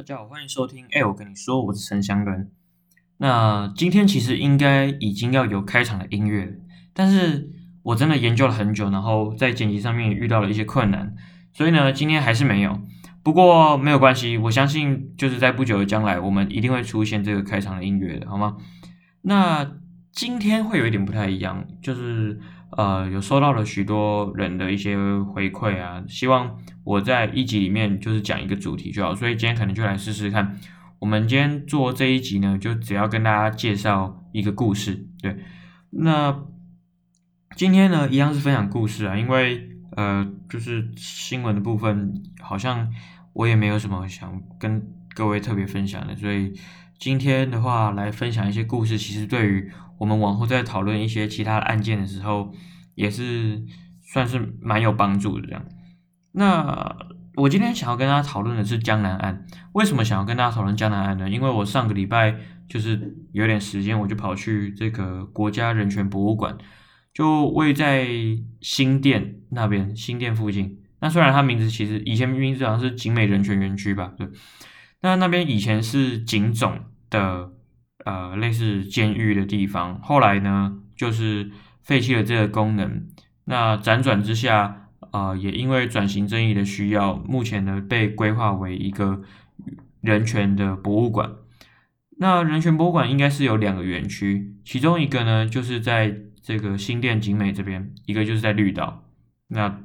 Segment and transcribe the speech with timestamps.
[0.00, 0.86] 大家好，欢迎收听。
[0.92, 2.50] 哎，我跟你说，我是陈祥伦。
[3.18, 6.58] 那今天其实应该已经要有开场的音乐，
[6.94, 7.50] 但是
[7.82, 11.14] 我真的研究了很久，然后在剪辑上面也遇到了一些困难，
[11.52, 12.80] 所以呢，今天还是没有。
[13.22, 18.56] 不过没有关系，我相信就是在不久的将来，我们一定会出现这个开场的音乐的，好吗？
[19.20, 19.70] 那
[20.12, 22.40] 今天会有一点不太一样，就是
[22.76, 30.58] 呃，有收到了许多人的一些回馈啊，希望我在一集里面就是讲一个主题就好，所以今天可能就来试试看。
[31.00, 35.36] 我们今天做这一集呢，就只要跟大家介绍一个故事，对。
[35.90, 36.44] 那
[37.56, 42.88] 今天呢，一样是分享故事啊，因为呃，就是新闻的部分，好像
[43.32, 46.52] 我也没有什么想跟各位特别分享的，所以
[46.98, 52.52] 今天的话来分享一些故事，其实对于我们往后再讨论一些其他的案件的时候，
[52.94, 53.62] 也是
[54.00, 55.62] 算是蛮有帮助的这样。
[56.32, 56.96] 那
[57.34, 59.44] 我今天想要跟大家讨论的是江南案。
[59.74, 61.28] 为什么想要跟大家讨论江南案呢？
[61.28, 62.34] 因为我上个礼拜
[62.66, 66.56] 就是有点时间，我就跑去这个国家人权博物馆，
[67.12, 68.08] 就位在
[68.62, 70.78] 新店那边，新店附近。
[71.00, 74.26] 那虽然它名字其实以前名字好像是景美人权园区吧，对。
[75.02, 76.78] 那那边以前是警总
[77.10, 77.52] 的
[78.04, 81.50] 呃类似监狱的地方，后来呢就是
[81.82, 83.06] 废弃了这个功能。
[83.44, 84.76] 那辗转之下。
[85.12, 89.22] 啊，也因为转型正义的需要，目前呢被规划为一个
[90.02, 91.32] 人权的博物馆。
[92.18, 99.02] 那人权博物馆应该是有两个园区，其中一个呢就是在这个新店景美这边，一个就是在绿岛。
[99.48, 99.80] 那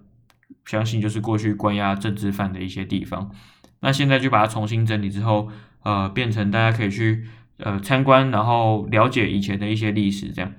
[0.66, 3.32] 相信就是过去关押政治犯的一些地方。
[3.80, 5.50] 那现在就把它重新整理之后，
[5.82, 7.26] 呃，变成大家可以去
[7.58, 10.54] 呃参观，然后了解以前的一些历史这样。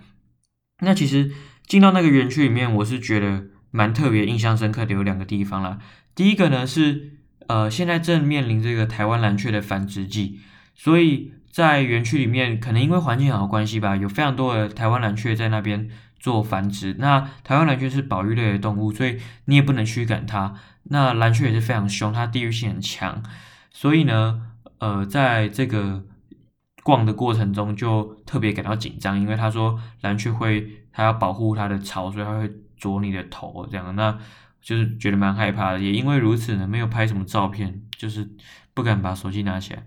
[0.80, 1.33] 那其实
[1.66, 3.47] 进到那个园区里面，我是觉得。
[3.72, 5.78] 蛮特别、印象深刻的有两个地方啦。
[6.14, 10.41] 第一个呢是，呃，现在正面临这个台湾蓝雀的繁殖季，
[10.74, 16.96] 所以在园区里面，可能因为环境好的关系吧，有非常多的台湾蓝雀在那边做繁殖。
[16.98, 20.55] 那台湾蓝雀是保育类的动物，所以你也不能驱赶它。
[20.85, 23.23] 那蓝雀也是非常凶，它地域性很强，
[23.70, 24.40] 所以呢，
[24.79, 26.06] 呃，在这个
[26.86, 32.48] 逛的过程中就特别感到紧张，因为他说蓝雀会，他要保护他的巢，所以他会。
[32.79, 34.19] 啄你的头，这样，那
[34.61, 35.80] 就是觉得蛮害怕的。
[35.80, 38.29] 也因为如此呢，没有拍什么照片，就是
[38.74, 39.86] 不敢把手机拿起来。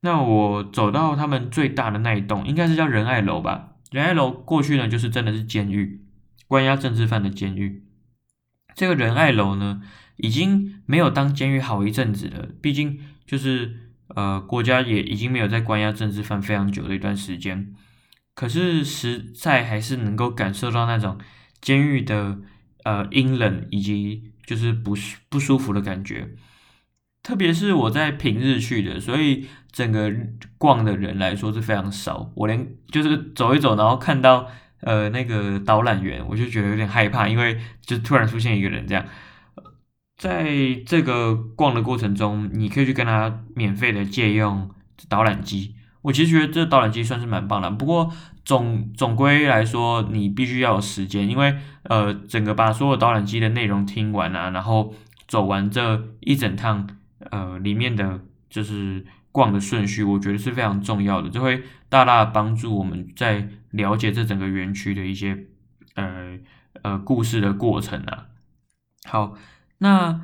[0.00, 3.74] 那我走到他们最大的那一栋，应该是叫仁爱楼吧？
[3.90, 6.06] 仁爱楼过去呢，就是真的是监狱，
[6.48, 7.84] 关押政治犯的监狱。
[8.74, 9.82] 这个仁爱楼呢，
[10.16, 12.48] 已经没有当监狱好一阵子了。
[12.62, 17.74] 毕竟就是呃，国家也已经没有在关押政治犯非常久的一段时间。
[18.34, 21.18] 可是实在还是能够感受到那种。
[21.58, 22.38] 监狱的
[22.84, 24.94] 呃阴冷以及就是不
[25.28, 26.28] 不舒服的感觉，
[27.22, 30.12] 特别是我在平日去的，所以整个
[30.58, 32.30] 逛的人来说是非常少。
[32.36, 34.48] 我连就是走一走，然后看到
[34.82, 39.04] 呃那个导览员，我就觉得有点害怕，因为就突然出现一个人这样。
[40.16, 44.70] 在这个逛的过程中，你可以去跟他免费的借用
[45.08, 45.74] 导览机。
[46.02, 48.12] 我其实觉得这导览机算是蛮棒的，不过
[48.44, 54.94] 总总归来说，你必须要有时间，因为呃，整个把所有导览机的内容听完啊，然后
[55.26, 56.88] 走完这一整趟
[57.30, 65.46] 呃里面的就是逛的顺序，我觉得是非常重要的，这会大大帮助我们在了解这整个园区的一些
[65.96, 66.38] 呃
[66.82, 68.26] 呃故事的过程啊。
[69.08, 69.34] 好，
[69.78, 70.22] 那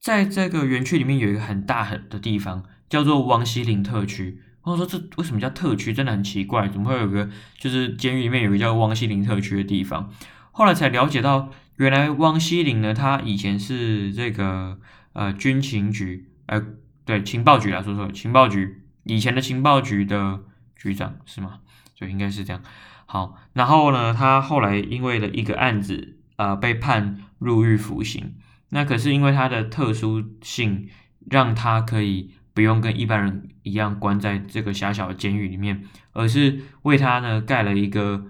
[0.00, 4.42] 在这个园区里面有一个很大很的地方，叫做王西林特区。
[4.62, 5.92] 我说这为什么叫特区？
[5.92, 10.12] 真的很奇怪，怎么会有个就是监狱里面有个叫汪西林特区的地方？
[10.50, 14.78] 后来才了解到，原来汪西林呢，他以前是这个
[15.12, 16.60] 呃军情局，呃
[17.04, 20.40] 对情报局来说说情报局以前的情报局的
[20.74, 21.60] 局长是吗？
[21.94, 22.62] 就应该是这样。
[23.06, 28.34] 好，然后呢，他后来因为了一个案子，呃被判入狱服刑。
[28.70, 30.88] 那可是因为他的特殊性，
[31.30, 32.32] 让他可以。
[32.56, 35.84] 不用跟一般人一样关在这个狭小的监狱里面，
[36.14, 38.28] 而是为他呢盖了一个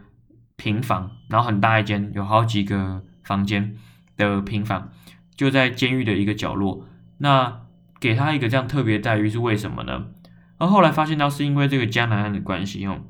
[0.56, 3.76] 平房，然后很大一间，有好几个房间
[4.16, 4.90] 的平房，
[5.36, 6.88] 就在监狱的一个角落。
[7.18, 7.60] 那
[8.00, 10.06] 给他一个这样特别待遇是为什么呢？
[10.58, 13.02] 而后来发现到是因为这个江南案的关系哦。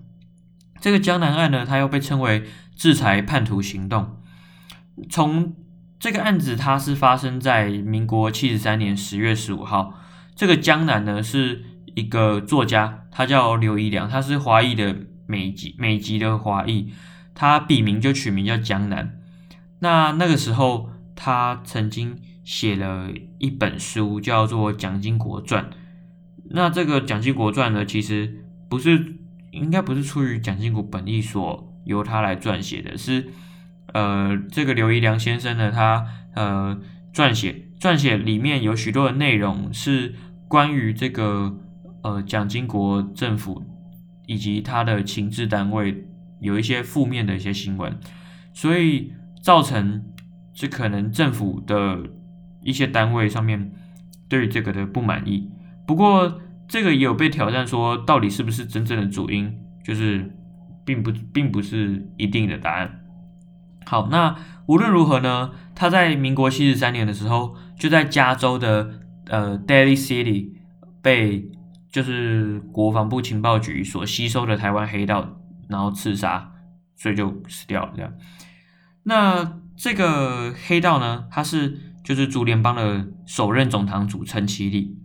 [0.82, 2.44] 这个江南案呢，它又被称为
[2.74, 4.22] 制裁叛徒行动。
[5.08, 5.54] 从
[5.98, 9.94] 这个案子，它是发生在民国七十三年十月十五号。
[10.34, 11.64] 这个江南呢是
[11.94, 14.94] 一个作家，他叫刘一良，他是华裔的
[15.26, 16.92] 美籍美籍的华裔，
[17.34, 19.18] 他笔名就取名叫江南。
[19.78, 25.64] 那那个时候他曾经写了一本书，叫做《蒋经国传》。
[26.50, 29.16] 那这个蒋经国传呢，其实不是
[29.50, 33.32] 应该不是出于蒋经国本意所由他来撰写的，是
[33.92, 36.78] 呃这个刘一良先生呢，他呃
[37.12, 40.14] 撰写撰写里面有许多的内容是
[40.48, 41.58] 关于这个
[42.02, 43.64] 呃蒋经国政府
[44.26, 46.06] 以及他的情治单位
[46.40, 47.98] 有一些负面的一些新闻，
[48.52, 49.12] 所以
[49.42, 50.04] 造成
[50.52, 51.98] 这可能政府的
[52.62, 53.72] 一些单位上面
[54.28, 55.50] 对于这个的不满意。
[55.86, 60.30] 不过，这个也有被挑战，说到底是不是真正的主因，就是
[60.84, 63.05] 并不并不是一定的答案。
[63.86, 64.36] 好，那
[64.66, 70.50] 无论如何呢，他在民国七十三年的时候，就在加州的呃 Daly City
[71.00, 71.48] 被
[71.90, 75.38] 就是国防部情报局所吸收的台湾黑道，
[75.68, 76.52] 然后刺杀，
[76.96, 78.12] 所以就死掉了。
[79.04, 84.98] 那这个黑道呢，他是就是竹联邦的首任总堂主陈其礼。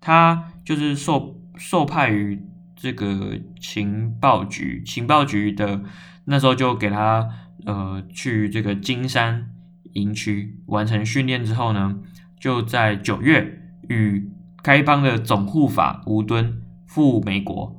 [0.00, 2.44] 他就是受受派于
[2.76, 5.80] 这个情报局，情报局的
[6.26, 7.26] 那时候就给他
[7.64, 9.50] 呃去这个金山
[9.92, 11.96] 营区完成训练之后呢，
[12.38, 14.30] 就在九月与
[14.62, 17.76] 该邦的总护法吴敦赴美国，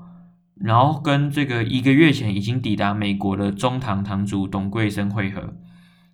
[0.55, 5.55] 然后跟这个一个月前已经抵达美国的中堂堂主董桂生会合，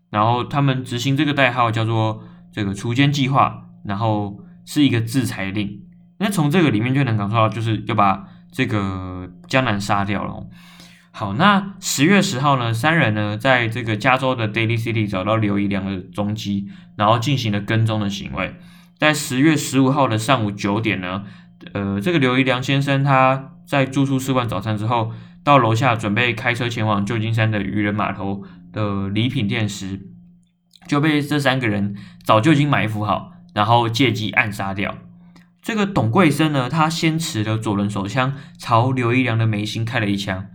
[0.10, 5.84] 然后他们执行这个代号叫做这个锄奸计划，然后是一个制裁令。
[6.20, 10.48] 那从这个里面就能感受到，就是要把这个江南杀掉了。
[11.14, 18.56] 好，那十月十号呢，三人呢在这个加州的 Daily City 找到刘一良的踪迹，然后进行了跟踪的行为。
[18.98, 21.24] 在十月十五号的上午九点呢，
[21.74, 25.12] 呃，这个刘一良先生他在住宿吃完早餐之后，
[25.44, 30.00] 到楼下准备开车前往旧金山的渔人码头的礼品店时，
[30.88, 34.96] 就被这三个人早就已经埋伏好，然后借机暗杀掉。
[35.62, 40.48] 这个董桂生呢，他先持着左轮手枪朝刘一良的眉心开了一枪，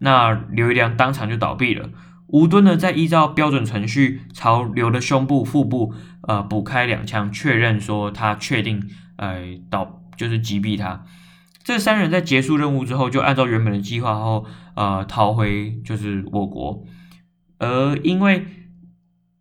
[0.00, 1.88] 那刘一良当场就倒毙了。
[2.26, 5.94] 吴敦呢，在依照标准程序朝刘的胸部、腹部
[6.28, 11.04] 呃补开两枪，确认说他确定呃倒就是击毙他。
[11.62, 16.84] 这三人在结束任务之后，就按照原本的计划后呃逃回就是我国。
[17.58, 18.46] 而因为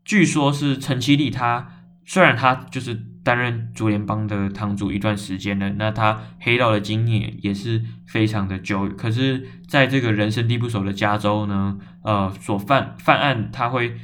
[0.05, 1.67] 据说是陈其礼，他
[2.05, 3.08] 虽然他就是。
[3.23, 8.87] 担任竹联邦的堂主一段时间了，那他黑道的经验也是非常的久。
[8.89, 13.97] 可是，在这个人生地不熟的加州呢，呃，所犯犯案他会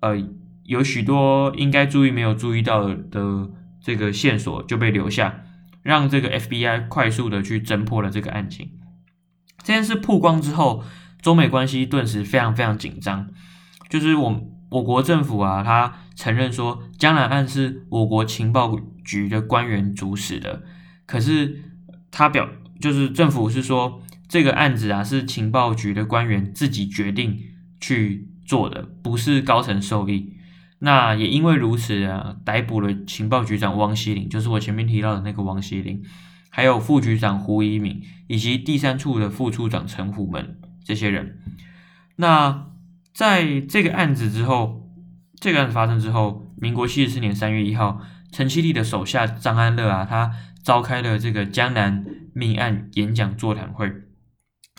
[0.00, 0.16] 呃
[0.64, 5.42] 有许多应该注意没有注意到的这个线索就被留下，
[5.82, 8.70] 让这个 FBI 快速的去侦破了这个案情。
[9.62, 10.82] 这件事曝光之后，
[11.22, 13.28] 中美关系顿时非常非常紧张，
[13.88, 14.52] 就是我。
[14.68, 20.64] 我国政府啊，他承认说江南案是我国情报局的官员主使的，
[21.06, 21.62] 可是
[22.10, 22.48] 他表
[22.80, 27.38] 就是政府是说这个案子啊是情报局的官员自己决定
[27.80, 30.32] 去做的，不是高层授意。
[30.80, 36.02] 那也因为如此啊，逮捕了情报局长汪希林，就是我前面提到的那个汪希林，
[36.50, 41.38] 还有副局长胡一敏，以及第三处的副处长陈虎门这些人。
[42.16, 42.66] 那。
[43.16, 44.85] 在这个案子之后，
[45.38, 48.00] 这个案子发生之后，民国七十四年三月一号，
[48.32, 50.32] 陈其礼的手下张安乐啊，他
[50.64, 53.92] 召开了这个江南命案演讲座谈会，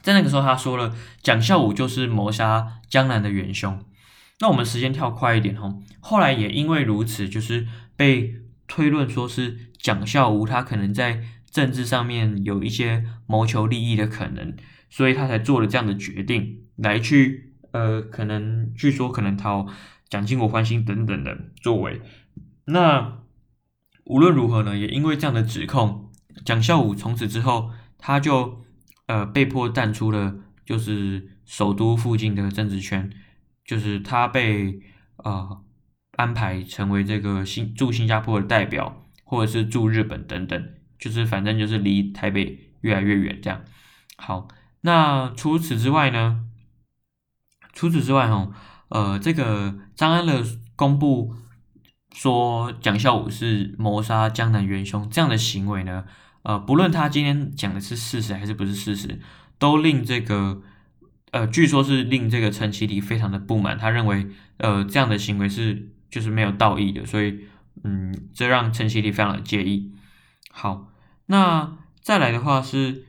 [0.01, 3.83] 在那个时候，他说了蒋孝武就是谋杀江南的元凶。
[4.39, 8.35] 那我们时间跳快一点哈，后来也因为如此，就是被
[8.67, 14.55] 推论说是蒋孝武他可能在政治上面有一些谋求利益的可能，
[14.89, 17.45] 所以他才做了这样的决定来去。
[17.73, 19.67] 呃，可能据说可能逃
[20.09, 22.01] 蒋经国欢心等等的作为，
[22.65, 23.19] 那
[24.05, 26.11] 无论如何呢，也因为这样的指控，
[26.45, 28.65] 蒋孝武从此之后他就
[29.07, 30.35] 呃被迫淡出了
[30.65, 33.11] 就是首都附近的政治圈，
[33.65, 34.81] 就是他被
[35.17, 35.63] 呃
[36.13, 43.63] 安排成为这个新驻新加坡的代表，或者是驻日本等等，就是反正就是离台北越来越远这样。
[44.17, 44.47] 好，
[44.81, 46.45] 那除此之外呢？
[47.73, 48.49] 除此之外，哈，
[48.89, 50.43] 呃，这个张安乐
[50.75, 51.35] 公布
[52.13, 56.05] 说蒋孝武是谋杀江南元凶这样的行为呢，
[56.43, 59.19] 呃，不论他今天讲的是事实还是不是事实，
[59.59, 60.61] 都令这个，
[61.31, 64.27] 呃，据说是令这个陈其礼非常的不满，他认为，
[64.57, 67.45] 呃，这样的行为是就是没有道义的，所以，
[67.83, 69.93] 嗯，这让陈其礼非常的介意。
[70.49, 70.87] 好，
[71.25, 73.05] 那再来的话是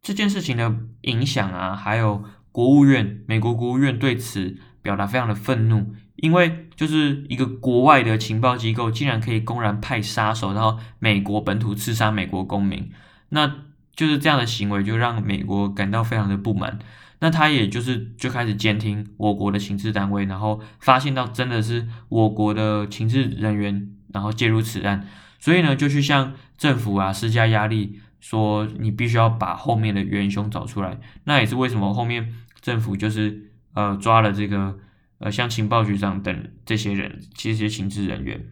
[0.00, 2.24] 这件事情的影响啊，还有。
[2.52, 12.90] 国务院，美国国务院对此表达非常的愤怒，因为就是一个国外的情报机构竟然可以公然派杀手到美国本土刺杀美国公民，
[13.28, 13.64] 那
[13.94, 16.78] 就是这样的行为就让美国感到非常的不满。
[17.22, 25.06] 那他也就是就开始监听我国的情治单位，然后发现到真的是我国的情治人员，然后介入此案，
[25.38, 31.00] 所以呢就去向政府啊施加压力，说你必须要把后面的元凶找出来。
[31.24, 34.78] 那也是为什么后面政府就是呃抓了这个
[35.18, 38.46] 呃像情报局长等这些人，这些情治人员。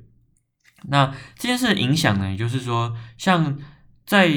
[0.89, 3.59] 那这件事的影响呢，也就是说，像
[4.05, 4.29] 在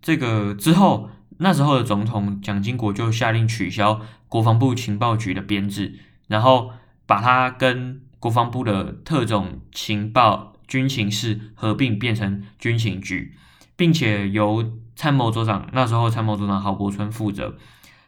[0.00, 1.10] 这个之后。
[1.38, 5.98] 那时候的总统蒋经国就下令取消国防部情报局的编制，
[6.28, 6.70] 然后
[7.04, 13.34] 把它跟国防部的特种情报军情室合并，变成军情局，
[13.82, 17.56] 并且由参谋总长那时候参谋总长郝柏村负责。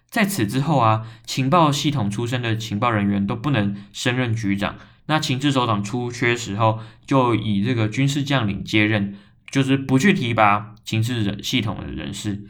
[0.08, 4.76] 在此之后啊，情报系统出身的情报人员都不能升任局长。
[5.06, 9.16] 那情治首长出缺时候，就以这个军事将领接任，
[9.50, 12.44] 就是不去提拔情治系统的人士。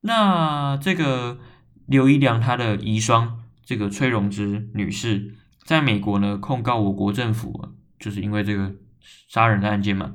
[0.00, 1.38] 那这个
[1.86, 3.34] 刘一良他的遗孀
[3.64, 7.68] 这个崔荣芝女士，在美国呢控告我国政府，
[8.00, 8.74] 就是因为这个
[9.28, 10.14] 杀人的案件嘛，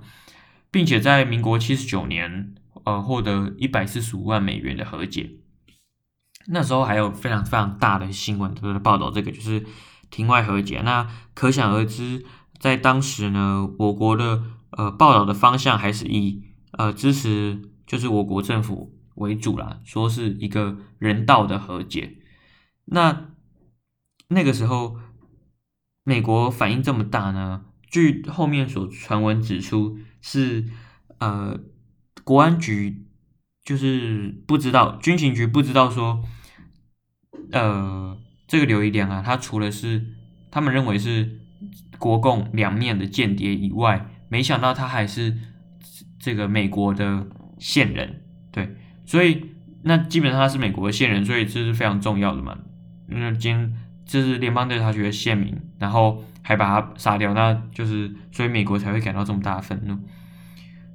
[0.71, 5.31] 并且在民国七十九年，呃，获得一百四十五万美元的和解。
[6.47, 9.65] 那时候还有非常非常大的新闻都在报道这个，就是
[10.09, 10.81] 庭外和解。
[10.83, 12.25] 那可想而知，
[12.59, 18.93] 在当时呢，我国的呃报道的方向还是以呃支持，就是我国政府。
[19.17, 22.19] 为主啦，说是一个人道的和解。
[22.86, 23.31] 那
[24.27, 25.00] 那个时候，
[26.03, 27.65] 美国反应这么大呢？
[27.89, 30.65] 据后面所传闻指出，是
[31.19, 31.59] 呃，
[32.24, 33.05] 国安局
[33.63, 36.24] 就是不知道，军情局不知道说，
[37.51, 40.05] 呃，这个刘一良啊，他除了是
[40.51, 41.39] 他们认为是
[41.97, 45.38] 国共两面的间谍以外，没想到他还是
[46.19, 47.27] 这个美国的
[47.59, 48.75] 线人，对。
[49.05, 49.51] 所以，
[49.83, 52.59] 那基本上他是美国的线人，所以这是非常重要的嘛。
[53.07, 53.74] 那今
[54.07, 59.99] 这是联邦调查局的县民，然后还把他杀掉，那就是所以美国才会感到这么大的愤怒。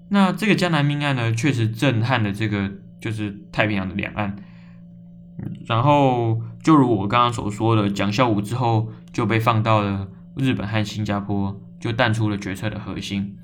[0.08, 4.36] 那这个江南命案呢，确实震撼了这个就是太平洋的两岸。
[5.66, 13.36] 然后，就如我刚刚所说的，蒋孝武之后就被放到了日本和新加坡，就淡出了决策的核心。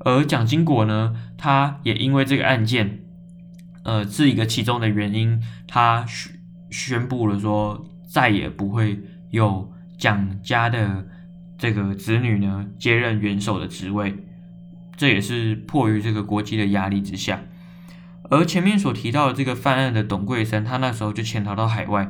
[0.00, 3.00] 而蒋经国呢，他也因为这个案件。
[3.84, 6.32] 呃，是一个其中的原因，他宣
[6.70, 8.98] 宣布了说，再也不会
[9.34, 11.06] 有蒋家的
[11.58, 14.16] 这个子女呢接任元首的职位，
[14.96, 17.40] 这也是迫于这个国际的压力之下。
[18.30, 22.08] 而前面所提到的这个犯案的董桂生，他那时候就潜逃到海外，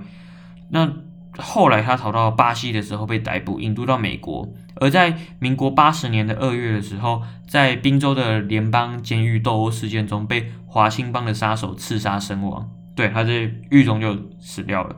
[0.69, 0.93] 那
[1.37, 4.49] 后来他逃到巴西的时候被逮捕，引渡到美国。
[4.77, 12.71] 而在民国八十年的二月的时候，在宾州的联邦监狱斗殴事件中，被华兴帮的杀手刺杀身亡。
[12.95, 14.97] 对，他在狱中就死掉了。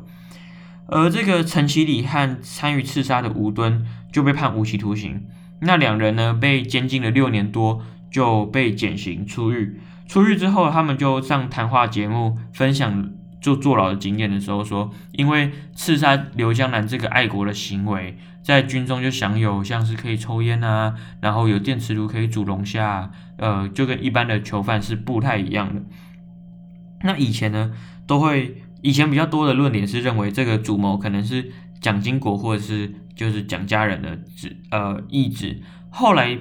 [0.87, 5.27] 而这个陈其礼和参与刺杀的吴敦就被判无期徒刑。
[5.61, 9.81] 那两人呢，被监禁了六年多，就被减刑出狱。
[10.07, 18.17] 出狱之后，他们就上谈话节目分享就坐牢的经验的时候说，因为刺杀刘江南这个爱国的行为。
[18.43, 25.83] 在军中就享有像是可以抽烟啊，然后有电磁炉可以煮龙虾，呃，就跟一般的囚犯是不太一样的。
[27.03, 27.73] 那以前呢，
[28.07, 35.61] 都会以前比较多的论点是认为这个主谋可能是蒋经国或者是就是蒋家人的指呃意志。
[35.91, 36.39] 后来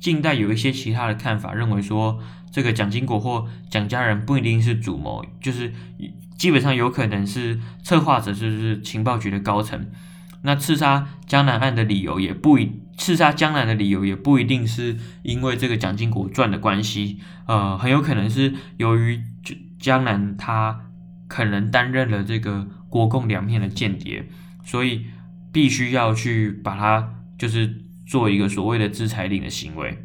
[0.00, 2.18] 近代有一些其他的看法，认为说
[2.50, 5.72] 这个蒋经国或蒋家人不一定是主谋，就是
[6.36, 9.86] 基本上有可能是策划者，就是情报局的高层。
[10.42, 19.20] 那刺杀江南案的理由也不一，刺杀江南的理由也不一定是因为这个蒋经国传的关系，呃，很有可能是由于
[19.80, 20.87] 江南他
[21.28, 24.26] 可能担任了这个国共两面的间谍，
[24.64, 25.06] 所以
[25.52, 30.04] 必须要去把他就是做一个所谓的制裁令的行为。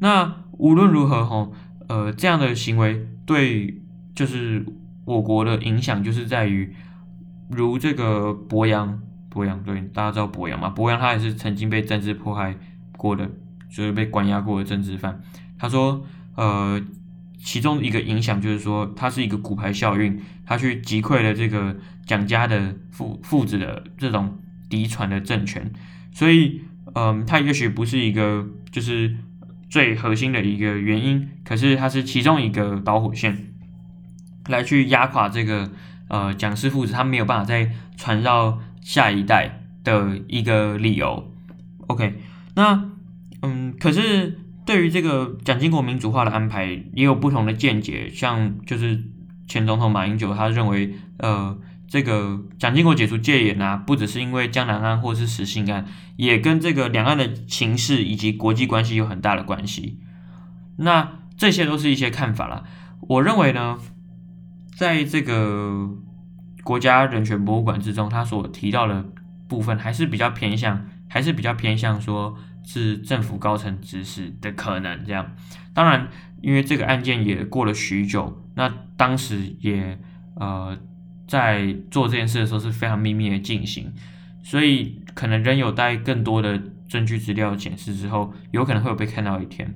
[0.00, 1.50] 那无论如何哈，
[1.88, 3.80] 呃，这样的行为对
[4.14, 4.66] 就是
[5.04, 6.74] 我国的影响就是在于，
[7.48, 9.00] 如这个博洋。
[9.32, 10.68] 博洋对，大家知道博洋嘛？
[10.70, 12.56] 博洋他也是曾经被政治迫害
[12.96, 13.30] 过的，
[13.70, 15.20] 就是被关押过的政治犯。
[15.56, 16.04] 他说，
[16.34, 16.82] 呃，
[17.42, 25.72] 其中一个影响就是说，他是一个骨牌效应，他去击溃了这个蒋家的父父子的这种嫡传的政权。
[26.12, 26.60] 所以，
[26.94, 29.16] 嗯，他也许不是一个就是
[29.68, 33.52] 最核心的一个原因，可是他是其中一个导火线，
[34.48, 35.70] 来去压垮这个
[36.08, 38.60] 呃蒋氏父子，他没有办法再传到。
[38.82, 41.30] 下一代的一个理由
[41.88, 42.14] ，OK，
[42.54, 42.90] 那
[43.42, 44.38] 嗯，可是
[44.70, 48.08] 对于这个蒋经国民主化的安排，也有不同的见解。
[48.08, 49.02] 像就是
[49.48, 51.58] 前总统马英九，他认为，呃，
[51.88, 59.98] 这个蒋经国解除戒严啊，不只是因为江南案或是实信案，也跟这个两岸的情势以及国际关系有很大的关系。
[60.76, 62.62] 那这些都是一些看法啦。
[63.00, 63.76] 我认为呢，
[64.76, 65.90] 在这个
[66.62, 69.04] 国家人权博物馆之中，他所提到的
[69.48, 72.36] 部分还是比较偏向，还是比较偏向说
[72.72, 75.34] 是政府高层指使的可能这样。
[75.74, 76.06] 当然，
[76.40, 79.98] 因为这个案件也过了许久，那当时也
[80.36, 80.78] 呃
[81.26, 83.92] 在做这件事的时候是非常秘密的进行，
[84.44, 89.74] 所以可能仍有待更多的证据资料显示之后，有可能会有被看到一天。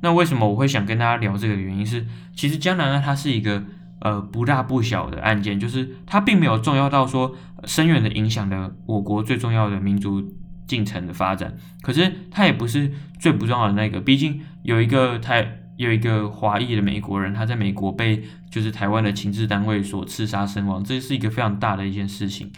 [0.00, 3.64] 那为什么我会想跟大家聊这个原因是，其实江南案它是一个
[4.00, 10.32] 呃不大不小的案件，就是它并没有重要到说深远的影响了我国最重要的民族
[10.66, 11.56] 进程的发展。
[11.82, 22.52] 可是它也不是最不重要的那个，毕竟有一个台有一个华裔的美国人，他在美国被就是台湾的情治单位所刺杀身亡，这是一个非常大的一件事情。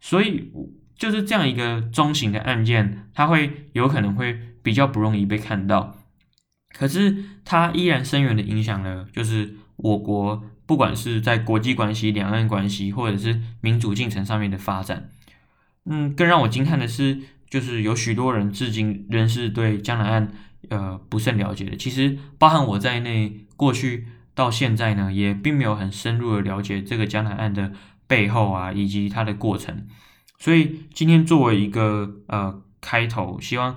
[0.00, 0.50] 所以
[0.96, 5.96] 就是这样一个中型的案件，它会有可能会比较不容易被看到。
[6.76, 15.10] 可是它依然深远的影响了，就是我国不管是在国际关系、两岸关系，或者是民主进程上面的发展。
[15.84, 17.20] 嗯，更让我惊叹的是，
[17.56, 20.30] 就是有许多人至今仍是对江南岸
[20.68, 21.74] 呃不甚了解的。
[21.74, 27.72] 其实包含我在内，过去到现在呢，也并没有很深入的了解这个江南岸的
[28.06, 29.86] 背后啊，以及它的过程。
[30.38, 33.74] 所以今天作为一个呃开头，希望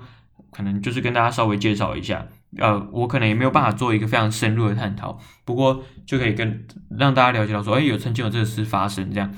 [0.50, 2.26] 可能就是跟大家稍微介绍一下。
[2.58, 9.32] 呃，我可能也没有办法做一个非常深入的探讨，不过就可以跟让大家了解到说，哎，有曾经有这个事发生这样。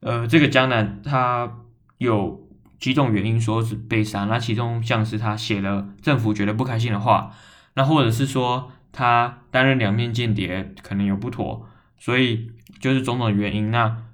[0.00, 1.58] 呃，这个江南他
[1.98, 2.47] 有
[2.78, 7.32] 几种原因说是被杀，那其中像是他写了政府觉得不开心的话，
[7.74, 11.68] 那或者是说他担任两面间谍可能有不妥，
[11.98, 13.70] 所以就是种种原因。
[13.70, 14.04] 那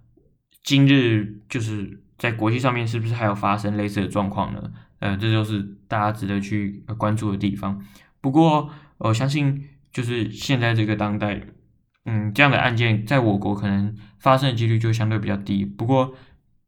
[0.63, 4.73] 今日就是在国际上面是不是还有发生类似的状况呢？
[5.01, 7.85] 呃，这就是大家值得去关注的地方。
[8.23, 11.43] 不过，我相信就是现在这个当代，
[12.07, 15.67] 嗯，这样的案件在我国可能发生的几率就相对比较低。
[15.67, 16.15] 不过，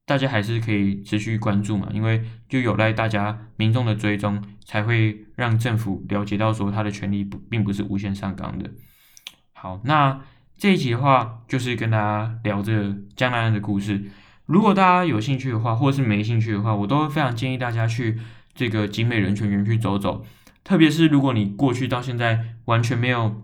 [0.07, 8.71] 大家还是可以持续关注嘛，因为就有赖大家民众的追踪，才会让政府了解到说他的权利不并不是无限上纲的。
[9.53, 10.21] 好，那
[10.57, 14.05] 这一集的话就是跟大家聊这江南岸的故事。
[14.47, 18.17] 如果大家有兴趣的话，或是没兴趣的话，我都非常建议大家去
[18.55, 20.25] 这个景美人权园区走走。
[20.63, 23.43] 特别是如果你过去到现在完全没有，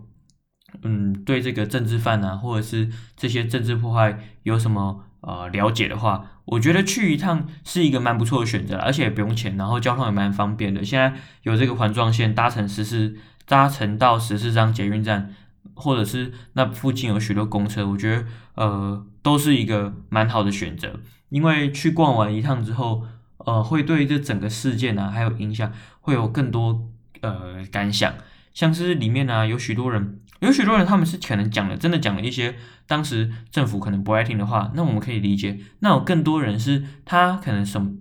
[0.81, 10.83] 嗯，对这个政治犯啊，或者是这些政治破坏有什么呃了解的话，我觉得去一趟是一个蛮不错的选择，而且也不用钱，然后交通也蛮方便的。
[10.83, 15.33] 现在有这个环状线，搭乘十四，搭乘到十四张捷运站，
[15.73, 18.25] 或者是那附近有许多公车，我觉得
[18.55, 20.99] 呃都是一个蛮好的选择。
[21.29, 23.03] 因为去逛完一趟之后，
[23.37, 26.89] 呃，会对这整个事件啊还有影响会有更多。
[27.21, 28.15] 呃，感想
[28.53, 35.57] 像是里面呢，有许多人，有许多人他们是可能讲了，真的讲了一些当时政府可能不爱听的话，那我们可以理解。
[35.79, 37.93] 那有更多人是他可能什么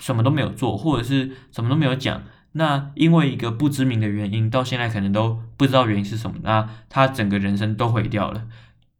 [0.00, 8.48] 什么都没有做，或者是什么都没有讲，那因为一个不知名的原因，到现在可能都不知道原因是什么，那他整个人生都毁掉了。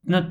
[0.03, 0.25] 那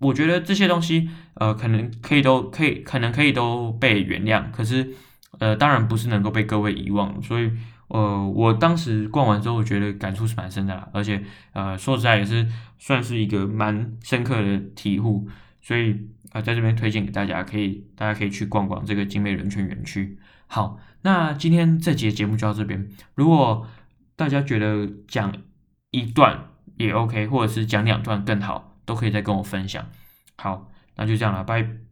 [0.00, 4.90] 我觉得这些东西，呃，可能可以都可以，可能可以都被原谅，可是，
[5.38, 7.50] 呃，当然不是能够被各位遗忘，所以。
[7.94, 12.44] 呃，我当时逛完之后，我觉得感触是蛮深的啦，而且呃，说实在也是
[12.76, 15.28] 算是一个蛮深刻的体悟，
[15.62, 15.96] 所以
[16.32, 20.18] 呃，在这边推荐给大家，可以大家可以去逛逛这个精美人权园区。
[20.48, 23.64] 好，那今天这节节目就到这边，如果
[24.16, 25.32] 大家觉得讲
[25.92, 29.86] 一段也 OK，或者是讲两段更好，都可以再跟我分享。
[30.36, 31.83] 好，那就这样了，拜。